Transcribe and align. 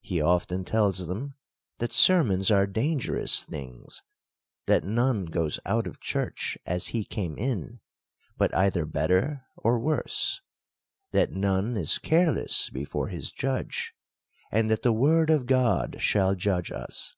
He 0.00 0.22
often 0.22 0.64
tells 0.64 1.06
them, 1.06 1.34
that 1.80 1.92
sermons 1.92 2.50
are 2.50 2.66
dangerous 2.66 3.42
things; 3.44 4.02
that 4.64 4.84
none 4.84 5.26
goes 5.26 5.60
out 5.66 5.86
of 5.86 6.00
church 6.00 6.56
as 6.64 6.86
he 6.96 7.04
came 7.04 7.36
in, 7.36 7.80
but 8.38 8.54
either 8.54 8.86
better 8.86 9.44
or 9.58 9.78
worse; 9.78 10.40
that 11.10 11.32
none 11.32 11.76
is 11.76 11.98
care 11.98 12.32
less 12.32 12.70
before 12.70 13.08
his 13.08 13.30
Judge; 13.30 13.92
and 14.50 14.70
that 14.70 14.80
the 14.82 14.94
word 14.94 15.28
of 15.28 15.44
God 15.44 15.96
shall 16.00 16.34
judge 16.34 16.72
us. 16.72 17.14